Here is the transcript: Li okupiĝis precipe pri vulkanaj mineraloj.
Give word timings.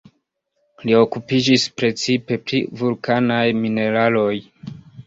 Li 0.87 0.95
okupiĝis 0.99 1.67
precipe 1.83 2.41
pri 2.47 2.63
vulkanaj 2.81 3.43
mineraloj. 3.63 4.33